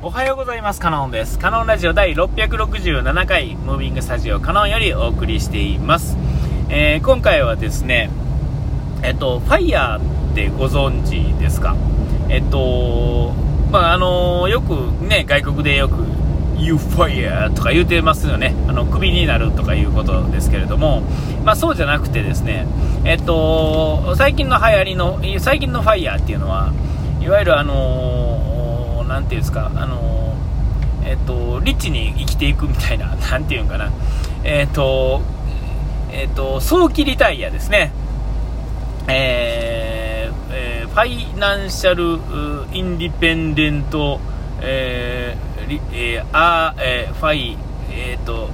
[0.00, 0.78] おはようございます。
[0.78, 1.40] カノンです。
[1.40, 6.16] カノンラジオ第667回、ムービングスタジオカノンよりお送りしています。
[6.68, 8.08] えー、今回はですね、
[9.02, 11.74] えっと、ファイヤーってご存知ですか？
[12.28, 13.32] えっと、
[13.72, 16.06] まあ、あのよくね、外国でよく、
[16.56, 18.54] You fire とか言うてますよね。
[18.68, 21.02] あの、クビになるとかいうことですけれども、
[21.44, 22.68] まあ、そうじゃなくてですね、
[23.04, 26.72] えっと、最近の流行りの、最近のファイヤーっていうのは、
[27.20, 28.37] いわゆるあの
[29.08, 30.36] 何ていうんですか、あの
[31.04, 33.90] えっ、と、リッチに生きていくみたいな、 何ていうんかな、
[34.44, 35.22] えっ、と、
[36.12, 37.92] えっ、と、早期リタイアですね。
[39.08, 42.20] えーえー、 Financial
[42.74, 44.20] Independent、
[44.60, 47.56] えーえー、あえー、ファイ、
[47.90, 48.50] えっ、と、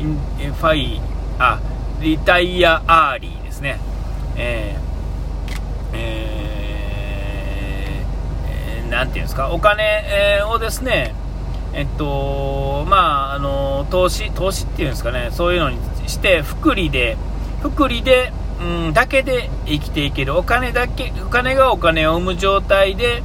[0.00, 1.00] インファイ、
[1.38, 1.60] あ、
[2.00, 3.78] Retire Early ですね。
[4.36, 4.86] えー
[5.92, 6.25] えー
[8.90, 11.14] なんていうんですか、お金、えをですね、
[11.72, 17.16] えっと、まあ、あの、投資、投資っていうんですかね、そういうのにして、福利で、
[17.62, 20.36] 福利で、うん、だけで生きていける。
[20.38, 23.22] お金だけ、お金がお金を生む状態で、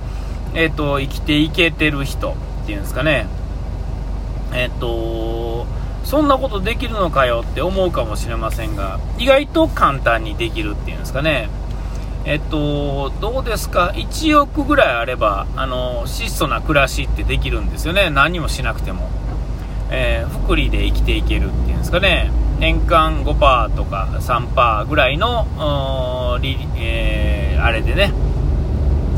[0.53, 2.31] えっと、生きていけてる人
[2.63, 3.28] っていうんですかね？
[4.53, 5.66] えっと、
[6.03, 11.47] そんなことできるのかよって思うかもしれませんが、意外と簡単にできるっていうんですかね？
[12.23, 19.09] えっと、どうですか、1億ぐらいあれば、あの質素な暮らしってできるんですよね、何もしなくても、
[19.89, 25.47] えー、福利で生きていけるっていうんですかね、年間5%とか3%ぐらいの、
[26.78, 28.13] えー、あれでね、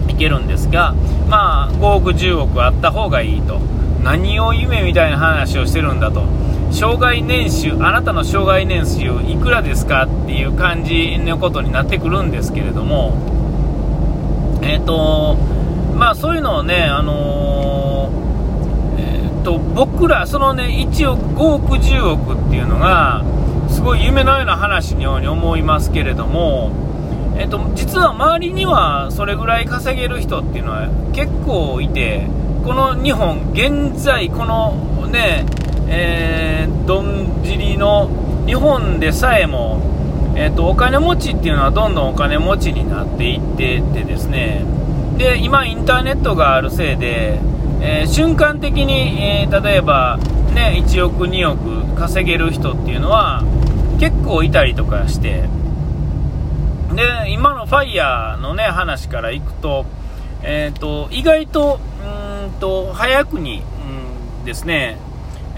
[0.08, 0.94] いけるんですが、
[1.28, 3.60] まあ、5億、10億あった方がいいと、
[4.02, 6.24] 何を夢みたいな話をしてるんだと。
[6.74, 13.14] 障害年収、あなたの障害年収いくらですかっていう感じのことになってくるんですけれども、
[14.64, 15.36] えっ、ー、と、
[15.96, 23.24] まあそういうのをね、あのー、えー、と、僕ら、そのね、1億、5億、10億っていうのが、
[23.70, 26.72] すごい夢のような話のように思いますけれども、
[27.38, 32.28] えっ、と、実は周りにはそれぐらい稼げる人っていうのは結構いて、
[32.66, 35.46] この日本、現在、このね、
[35.88, 38.10] えー、どんじりの
[38.46, 39.82] 日本でさえも、
[40.36, 44.66] えーと、お金持ちっていうのはどんどんお金持ちになっていっててですね。
[45.18, 47.40] で今、インターネットがあるせいで、
[47.82, 50.18] えー、瞬間的に、えー、例えば、
[50.54, 53.44] ね、1億、2億稼げる人っていうのは
[54.00, 55.50] 結構いたりとかして。
[56.96, 59.86] で今の FIRE の、ね、話からいくと,、
[60.44, 63.64] えーと、意外とうんと早くに、
[64.40, 64.98] うん、ですね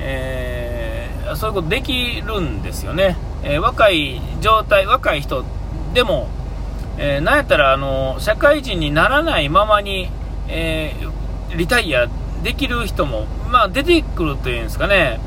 [0.08, 5.44] えー、そういうことできるんですよね、えー、若い状態、若い人
[5.96, 6.28] でも、
[6.98, 10.10] えー、なんやったらあの社会人にならないままに、
[10.48, 10.94] え
[11.56, 12.08] リタイア
[12.44, 15.20] できる人も、まあ、出てくるというんですかね、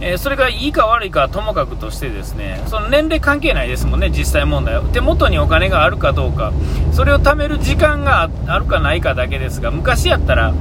[0.00, 6.52] えそれがいいか悪いかはともかくとしてですねその年齢関係ないですもんね、実際問題手元にお金があるかどうか。
[6.92, 10.54] それを貯める時間があるかないかだけですが昔やったら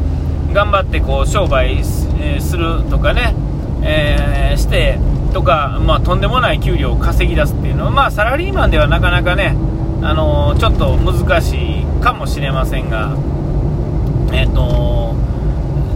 [0.53, 2.07] 頑張ってこう商売す
[2.55, 3.35] るとかね。
[3.85, 4.99] えー、して
[5.33, 9.55] とか、まあ、とんでもない給料を稼ぎ出すっていうのは、まあ、サラリーマンではなかなかね、
[10.01, 13.15] あのー、ちょっと難しいかもしれませんが、
[14.33, 15.13] えっ、ー、と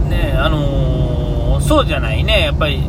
[0.08, 2.82] ねあの、そうじゃないね、やっぱり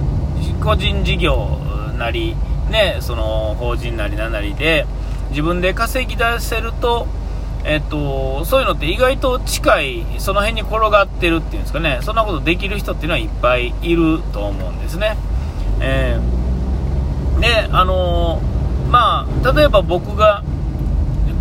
[0.61, 1.57] 個人事業
[1.97, 2.35] なり、
[2.69, 4.85] ね、その法人なりなんなりで
[5.29, 7.07] 自分で稼ぎ出せると、
[7.63, 15.17] えっと、そういうのって意外と近い、その辺に転がってるっていうんですかね、そんなことできる人っていうのはいっぱいいると思うんですね。
[15.79, 20.43] えー、で、あのー、まあ、例えば僕が、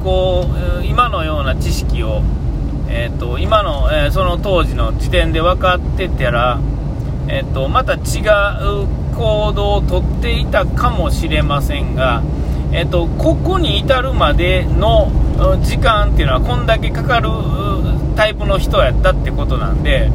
[0.05, 0.47] こ
[0.81, 2.23] う、今のような知識を、
[2.89, 6.61] えっと、今の、えー、その当時の時点で分かってたら、
[7.29, 12.23] えっと、また違う行動をとっていたかもしれませんが、
[12.73, 15.11] えっと、ここに至るまでの
[15.63, 17.29] 時間っていうのはこんだけかかる
[18.17, 20.11] タイプの人やったってことなんで、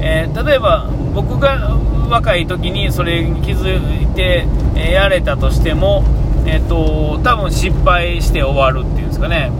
[0.00, 1.76] えー、例えば僕が
[2.08, 6.04] 若い時にそれに気づいて、やれたとしても、
[6.46, 9.50] えーと、多分失敗して終わるっていうんですかね。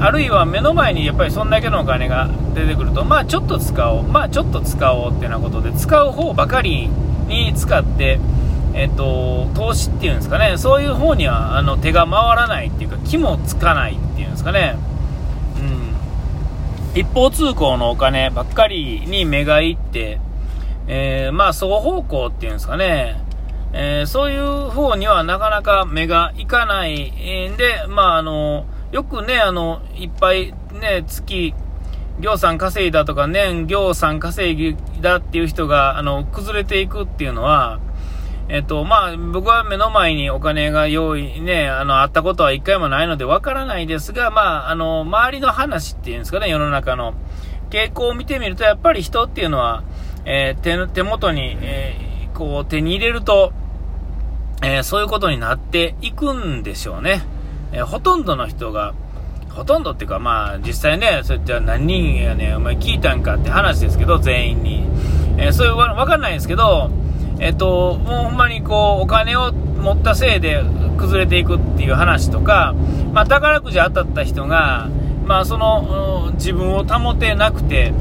[0.00, 6.88] あるいは目の前にやっぱりそんだけのお金が出てくるとまあちょっと使おうまあちょっと使おうっていうようなことで使う方ばかり
[7.28, 8.18] に使って
[8.74, 14.76] えっと、投資っていうんですかね、そういう方にはあの手が回らないっていうか、気もつかないっていうんですかね、
[16.94, 20.18] うん、一方通行のお金ばっかりに目がいって、
[20.86, 23.22] えー、まあ、双方向っていうんですかね、
[23.72, 27.10] えー、そういう方にはなかなか目がいかない
[27.48, 31.54] んで、まあ、あの、よくね、あの、いっぱいね、月、
[32.20, 37.80] 行さん稼いだとか、年行さん稼ぎだっていう人が、あの、崩れていくっていうのは、
[38.48, 47.14] えっと、まあ、僕は目の前にお金が用意、ね、あの、あったことは一回もないのでわからないですが、まあ、あの、周りの話っていうんですかね、世の中の
[47.70, 49.84] 傾向を見てみると、やっぱり人っていうのは、
[50.24, 53.52] えー、手手元に、えー、こう、手に入れると、
[54.62, 57.22] えー、そういうことになっていくんでしょうね。
[57.72, 58.94] えほとんどの人が、
[59.50, 64.86] ほとんどっていうか、まあ、実際ね、それじゃあ何人やね、お前聞いたんかって話ですけど、全員に。
[65.38, 66.90] えー、そういうわ、わかんないですけど、
[67.42, 70.62] えっと、もうほんまにこう、お金を持ったせいで
[70.96, 72.72] 崩れていくっていう話とか、
[73.12, 74.88] まあ、宝くじ当たった人が、
[75.24, 77.92] まあ、その、自分を保てなくて、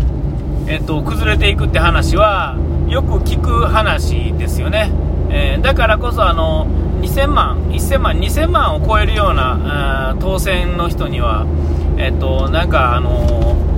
[0.68, 2.56] えっと、崩れていくって話は、
[2.88, 4.92] よく聞く話ですよね。
[5.32, 6.68] えー、だからこそ、あの、
[7.02, 11.48] 2000万、1000万、2000万を超えるような当選の人には、
[11.98, 13.71] えっと、なんか、あのー、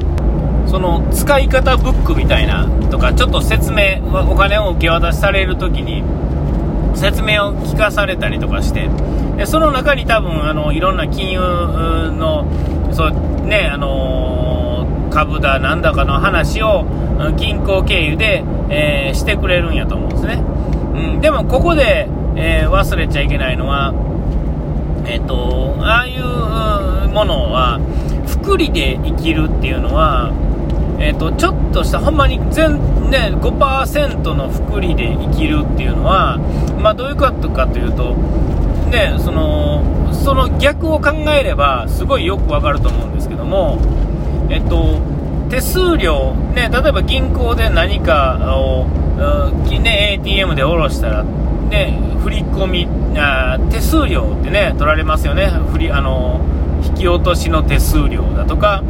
[0.74, 6.04] その使い方ブックみたいなとか、ちょっと説明、お金を受け渡しされるときに、
[6.98, 8.90] 説明を聞かされたりとかして、
[9.38, 12.48] でその中に多分、あの、いろんな金融の、
[12.92, 13.12] そう、
[13.46, 16.88] ね、あのー、株だなんだかの話を
[17.38, 20.42] 銀行経由で、えー、してくれるんやと思うんですね。
[20.96, 23.94] うん、でもここで、えー、忘れちゃいけないのは、
[25.06, 27.80] えっ、ー、と、ああいうものは、
[28.26, 30.32] 福利で生きるっていうのは、
[31.04, 32.80] え、ー、と、ちょっとした、ほんまに全、
[33.10, 36.38] ね、5%の福利で生きるっていうのは、
[36.80, 38.16] まあ、どういうことかというと、
[38.90, 39.84] ね、その、
[40.14, 43.80] その逆を考えれば、すごいよくわかると思うんですけども、
[44.50, 45.00] えっと、
[45.50, 48.86] 手数料、ね、例えば銀行で何かを、
[49.82, 55.48] ね、ATM で下ろしたら、ね、振り込みあ手数料ってね取られますよね。
[55.72, 56.40] 振りあの
[56.84, 58.84] 引き落としの手数料だとか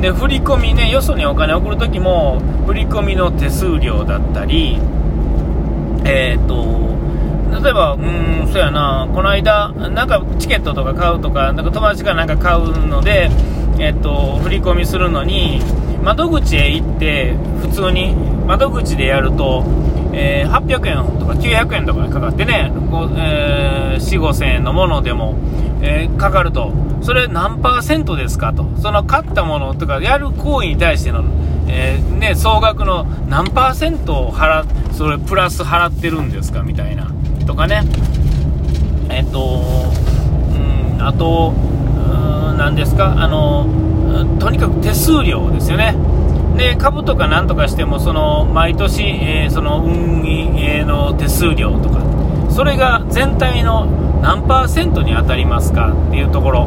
[0.00, 4.78] で振り込みねよそにお金送るときも振り込みの手数料だったり
[6.04, 6.88] えっ、ー、と
[7.62, 13.30] 例えば、うん、そうやな、この間、なんかチケットとか買うとか、なんか友達がなんか買うので、
[13.78, 15.60] えっと、振り込みするのに、
[16.02, 18.14] 窓口へ行って、普通に
[18.46, 19.64] 窓口でやると、
[20.12, 22.72] えー、800円とか900円とかかかってね、
[23.16, 25.36] えー、4、5000円のものでも、
[25.80, 26.72] えー、かかると、
[27.02, 31.24] それ何パーセントですかと、その買ったものとか、やる行為に対しての、
[31.68, 37.10] えー、ね、総額の何パーセントを払それプラス払ってるんですかみたいな、
[37.46, 37.82] とかね、
[39.10, 39.92] えっ、と、
[40.96, 41.52] うん、あと、
[42.56, 43.66] 何ですか、あの、
[44.40, 45.94] とにかく手数料ですよね。
[46.56, 52.02] で株とかなんとかしてもその毎年、えー、その運営の手数料とか。
[52.50, 53.86] それが全体の
[54.22, 56.66] 何パーセントに当たりますかっていうところ。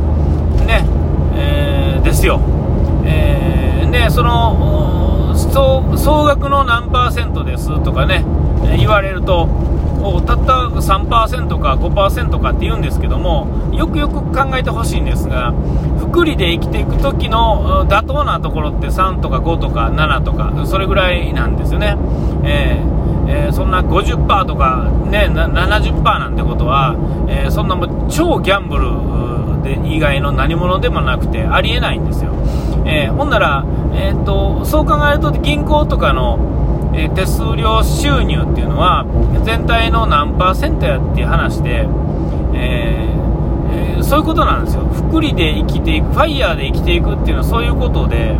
[0.66, 0.86] ね、
[1.36, 2.40] えー、ですよ、
[3.06, 8.26] えー、でその総額の何パーセントですとかね。
[8.78, 9.48] 言われると
[10.26, 15.54] たった3%か5%かって言うんですけどもよくよく考えてほしいんですが
[16.00, 21.96] 福利で生きていく時の妥当なところって3とか5とか7とかそれぐらいなんですよね、
[23.92, 26.96] 50%とか、ね、70%なんてことは、
[27.28, 32.32] えー、そんなも超ギャンブルで以外の何者でもなくてありえないんですよ、
[32.86, 36.40] えー、ほんなら、えーとそう考えると銀行とかの
[36.94, 39.06] えー、手数料収入っていうのは
[39.46, 41.88] 全体の何パーセントやっていう話で、
[42.54, 44.84] えーえー、そういうことなんですよ。
[44.88, 48.36] 福利で生きていくファイヤーで生きていくっていうのはそういうことで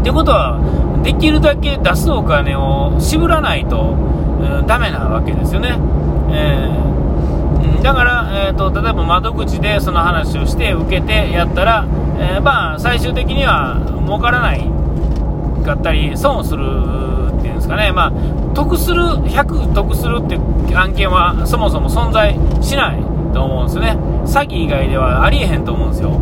[0.00, 0.60] ってことは
[1.02, 3.96] できるだけ出すお金を渋らないと、
[4.66, 5.78] ダメなわけですよね、
[6.30, 11.86] えー、だから、えーと、例えば窓口でその話をして受けてやったら、
[12.18, 14.60] えー、まあ、最終的には儲からない
[15.64, 16.62] かったり損をする
[17.38, 18.12] っていうんですかね、まあ、
[18.54, 20.38] 得する、100得するって
[20.74, 23.96] 案件はそもそも存在しないと思うんですよね。
[24.24, 26.20] 詐欺以外ではありえへんと思うんですよ。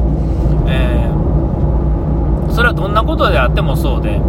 [0.69, 4.21] えー、それはどんなことであってもそうで。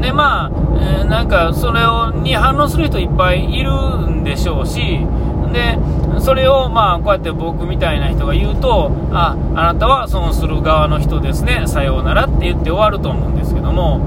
[0.00, 3.70] で、まあ、えー、なんか、それを、に反応する人いっぱいいる
[4.08, 5.06] んでしょうし、
[5.52, 5.78] で、
[6.20, 14.00] それを、まあ、こうやって僕みたいな人が言うと、あ、あなたは損する側の人ですね、さようならって言って終わると思うんですけども、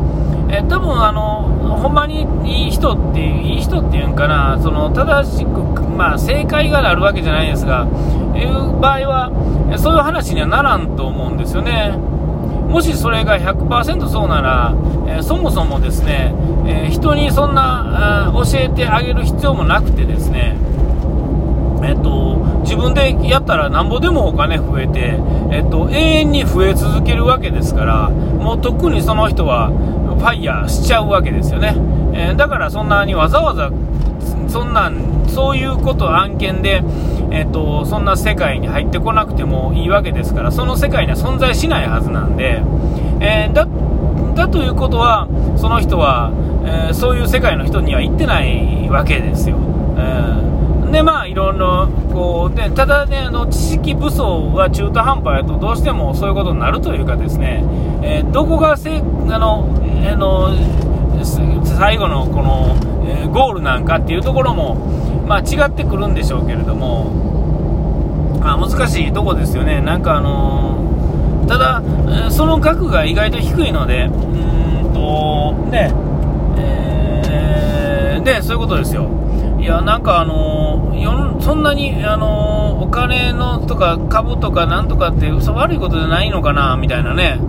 [0.50, 7.88] え多分あの、ほんまにいい人っていい人っていうんかな、その正しく、まあ、正解がなるわけじゃないですが、
[8.36, 9.32] いう場合は、
[9.78, 11.98] そういう話にはならんと思うんですよね。
[12.74, 14.74] もしそれが100%そうなら、
[15.06, 16.34] えー、そもそもですね、
[16.66, 20.58] えー、人にそんな教えてあげる必要もなくてですね、
[21.84, 25.20] えっと、自分でやったらなんぼでもお金増えて、
[25.52, 31.76] えっと、永遠に増え続けるわけですから、もう特にその人はファイヤーしちゃうわけですよね。
[32.16, 33.70] えー、だからそんなにわざわざ、
[34.48, 36.84] そんなん、そういうこと案件で、
[37.32, 42.62] えっと、そんな世界に入ってこなくてもいいわけですから、その世界には存在しないはずなんで、
[43.20, 43.68] えー、だ、
[44.36, 46.32] だということは、その人は、
[46.66, 49.58] えー、そういう世界の人には行ってないわけですよ。
[49.98, 57.64] えー、で、まあ、いろいろ、こう、で、ただね、あの、知識武装が中途半端やと、どうしてもそういうことになるというかですね、
[58.04, 59.02] えー、どこがせ、あ
[59.40, 59.66] の、
[60.12, 60.50] あの、
[61.66, 62.93] 最後のこの、
[63.34, 64.76] ゴールなんかっていうところも、
[65.28, 69.82] まあ、違ってくるんでしょうけれども、あ難しいとこですよね。
[69.82, 71.82] なんかあのただ、
[72.30, 75.92] その額が意外と低いので、うーんと、ね、
[76.58, 79.10] えー、で、そういうことですよ。
[79.60, 87.40] いや、なんかあのー、そんなに、あのー、お金のとか株とかなんとかって悪いことじゃないのかな、みたいなね。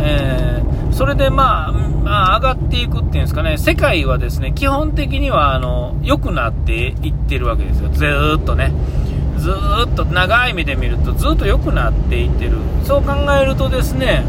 [0.00, 7.90] えー、それでまあ、まあ、上がっていくっていうんですかね、世界はですね、基本的には、あの、良くなっていってるわけですよ。
[7.90, 8.04] ず
[8.40, 8.72] っとね。
[9.38, 9.52] ず
[9.86, 12.58] っと長い目で見るとずっと良くなっていってる。
[12.84, 14.24] そう考えるとですね、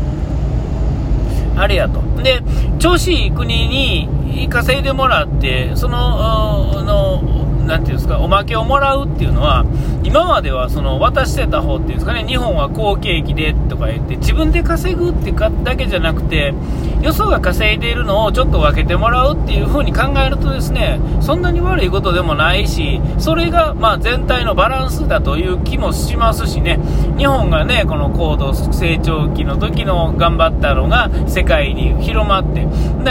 [1.56, 2.02] あれやと。
[2.22, 2.42] で、
[2.78, 9.64] 調子いい国に稼いでもらって、その、の、なんていうんですか、おまけをもらうっていうのは、
[10.04, 16.54] 今まではその渡してた方っていうんですかね、日本は好景気でとか言って、自分で稼ぐってかだけじゃなくて、
[17.02, 26.80] よそが稼いでいるのをちょっと分けてもらうっていう風に考えるとですね、そんなに悪いことでもないし、それがまあ全体のバランスだという気もしますしね、
[27.18, 32.68] 日本がね、この高度成長期の時の頑張ったのが世界に広まって、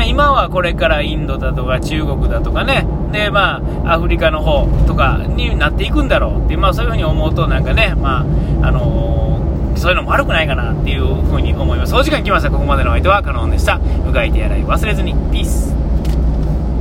[0.06, 9.37] 今はこれからインドだとか中国だとかね、で、まあ、アフリカの方とかになっていくんだろうって、まあ、そういうふうに思うと、なんかね、まあ、あのー、
[9.78, 11.94] そういうのも悪くないかなっていうふうに思います。
[11.94, 12.50] お時間来ました。
[12.50, 13.80] ここまでのお相手はカノンでした。
[14.06, 15.14] うがい手洗い忘れずに。
[15.30, 15.77] ピース。